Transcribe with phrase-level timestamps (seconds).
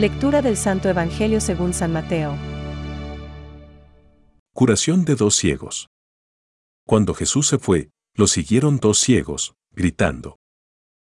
[0.00, 2.34] Lectura del Santo Evangelio según San Mateo.
[4.54, 5.88] Curación de dos ciegos.
[6.86, 10.38] Cuando Jesús se fue, lo siguieron dos ciegos, gritando.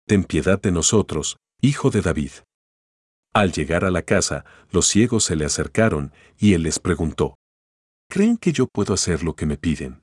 [0.08, 2.32] Ten piedad de nosotros, hijo de David.
[3.36, 7.36] Al llegar a la casa, los ciegos se le acercaron, y él les preguntó.
[8.10, 10.02] ¿Creen que yo puedo hacer lo que me piden?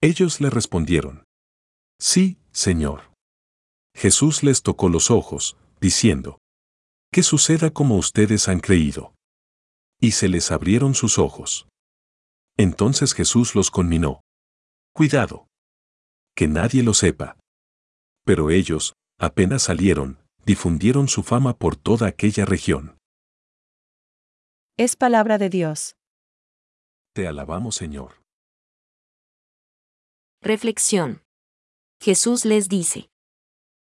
[0.00, 1.24] Ellos le respondieron.
[1.98, 3.10] Sí, Señor.
[3.96, 6.38] Jesús les tocó los ojos, diciendo.
[7.12, 9.14] Que suceda como ustedes han creído.
[10.00, 11.66] Y se les abrieron sus ojos.
[12.56, 14.20] Entonces Jesús los conminó.
[14.92, 15.46] Cuidado.
[16.34, 17.38] Que nadie lo sepa.
[18.24, 22.98] Pero ellos, apenas salieron, difundieron su fama por toda aquella región.
[24.76, 25.96] Es palabra de Dios.
[27.14, 28.22] Te alabamos, Señor.
[30.42, 31.22] Reflexión.
[32.00, 33.08] Jesús les dice.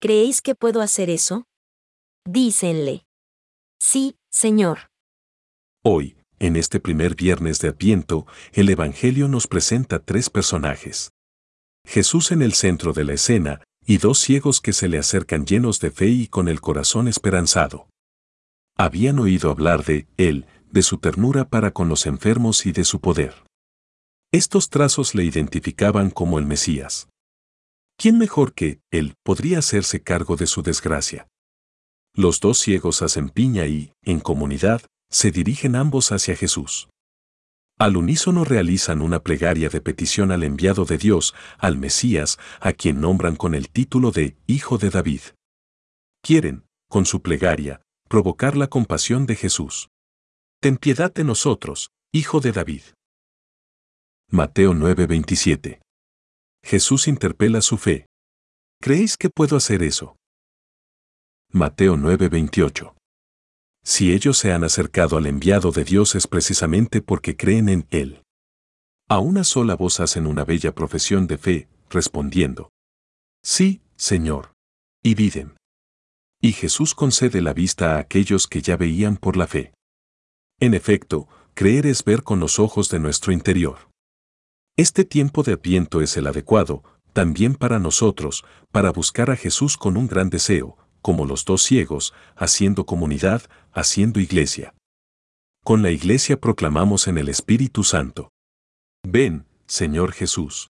[0.02, 1.46] ¿Creéis que puedo hacer eso?
[2.26, 3.06] Dícenle.
[3.80, 4.90] Sí, Señor.
[5.84, 11.12] Hoy, en este primer viernes de Adviento, el Evangelio nos presenta tres personajes.
[11.86, 15.80] Jesús en el centro de la escena y dos ciegos que se le acercan llenos
[15.80, 17.88] de fe y con el corazón esperanzado.
[18.78, 23.00] Habían oído hablar de Él, de su ternura para con los enfermos y de su
[23.00, 23.34] poder.
[24.32, 27.08] Estos trazos le identificaban como el Mesías.
[27.98, 31.29] ¿Quién mejor que Él podría hacerse cargo de su desgracia?
[32.20, 36.90] Los dos ciegos hacen piña y, en comunidad, se dirigen ambos hacia Jesús.
[37.78, 43.00] Al unísono realizan una plegaria de petición al enviado de Dios, al Mesías, a quien
[43.00, 45.22] nombran con el título de Hijo de David.
[46.22, 49.88] Quieren, con su plegaria, provocar la compasión de Jesús.
[50.60, 52.82] Ten piedad de nosotros, Hijo de David.
[54.30, 55.80] Mateo 9:27.
[56.66, 58.08] Jesús interpela su fe.
[58.82, 60.19] ¿Creéis que puedo hacer eso?
[61.52, 62.94] Mateo 9:28.
[63.84, 68.22] Si ellos se han acercado al enviado de Dios es precisamente porque creen en Él.
[69.08, 72.70] A una sola voz hacen una bella profesión de fe, respondiendo.
[73.42, 74.54] Sí, Señor.
[75.02, 75.58] Y viven.
[76.40, 79.74] Y Jesús concede la vista a aquellos que ya veían por la fe.
[80.60, 83.90] En efecto, creer es ver con los ojos de nuestro interior.
[84.78, 86.84] Este tiempo de apiento es el adecuado,
[87.14, 92.14] también para nosotros, para buscar a Jesús con un gran deseo, como los dos ciegos,
[92.36, 94.76] haciendo comunidad, haciendo iglesia.
[95.64, 98.30] Con la iglesia proclamamos en el Espíritu Santo.
[99.06, 100.70] Ven, Señor Jesús.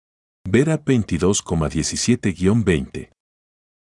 [0.48, 3.12] Vera 22,17-20.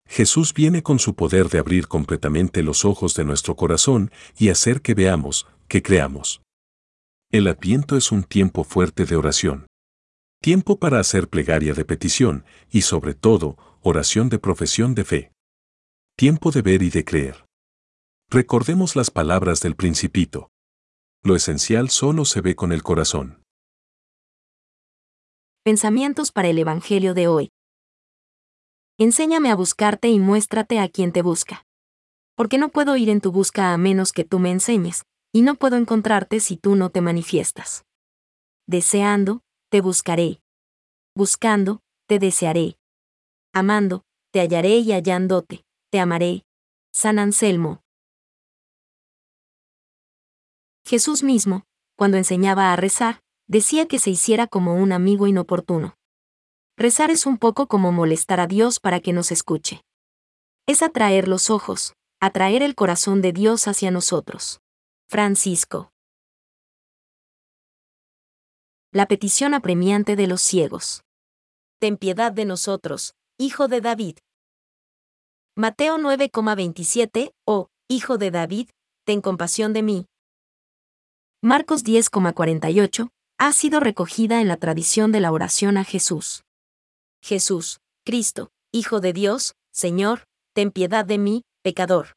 [0.08, 4.82] Jesús viene con su poder de abrir completamente los ojos de nuestro corazón y hacer
[4.82, 6.42] que veamos, que creamos.
[7.32, 9.68] El adviento es un tiempo fuerte de oración.
[10.42, 15.32] Tiempo para hacer plegaria de petición y sobre todo, oración de profesión de fe.
[16.20, 17.46] Tiempo de ver y de creer.
[18.30, 20.50] Recordemos las palabras del principito.
[21.24, 23.42] Lo esencial solo se ve con el corazón.
[25.64, 27.52] Pensamientos para el Evangelio de hoy.
[28.98, 31.64] Enséñame a buscarte y muéstrate a quien te busca.
[32.36, 35.56] Porque no puedo ir en tu busca a menos que tú me enseñes, y no
[35.56, 37.86] puedo encontrarte si tú no te manifiestas.
[38.68, 39.40] Deseando,
[39.72, 40.42] te buscaré.
[41.16, 42.76] Buscando, te desearé.
[43.54, 44.04] Amando,
[44.34, 46.46] te hallaré y hallándote te amaré.
[46.92, 47.82] San Anselmo.
[50.86, 51.64] Jesús mismo,
[51.96, 55.96] cuando enseñaba a rezar, decía que se hiciera como un amigo inoportuno.
[56.78, 59.82] Rezar es un poco como molestar a Dios para que nos escuche.
[60.68, 64.62] Es atraer los ojos, atraer el corazón de Dios hacia nosotros.
[65.08, 65.92] Francisco.
[68.92, 71.04] La petición apremiante de los ciegos.
[71.80, 74.18] Ten piedad de nosotros, Hijo de David.
[75.60, 78.70] Mateo 9,27, oh, Hijo de David,
[79.04, 80.06] ten compasión de mí.
[81.42, 86.46] Marcos 10,48, ha sido recogida en la tradición de la oración a Jesús.
[87.22, 90.24] Jesús, Cristo, Hijo de Dios, Señor,
[90.54, 92.14] ten piedad de mí, pecador.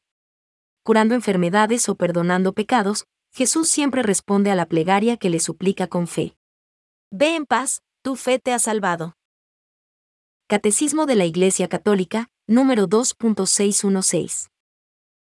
[0.81, 3.03] Curando enfermedades o perdonando pecados,
[3.33, 6.37] Jesús siempre responde a la plegaria que le suplica con fe.
[7.11, 9.17] Ve en paz, tu fe te ha salvado.
[10.47, 14.52] Catecismo de la Iglesia Católica, número 2.616.